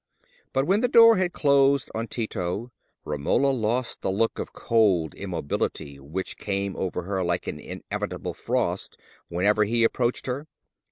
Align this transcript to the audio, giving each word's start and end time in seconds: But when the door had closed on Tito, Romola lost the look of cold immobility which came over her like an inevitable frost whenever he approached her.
But 0.51 0.65
when 0.65 0.81
the 0.81 0.87
door 0.87 1.17
had 1.17 1.31
closed 1.31 1.91
on 1.93 2.07
Tito, 2.07 2.71
Romola 3.05 3.51
lost 3.51 4.01
the 4.01 4.09
look 4.09 4.39
of 4.39 4.51
cold 4.51 5.13
immobility 5.13 5.99
which 5.99 6.37
came 6.39 6.75
over 6.75 7.03
her 7.03 7.23
like 7.23 7.45
an 7.45 7.59
inevitable 7.59 8.33
frost 8.33 8.97
whenever 9.27 9.63
he 9.63 9.83
approached 9.83 10.25
her. 10.25 10.47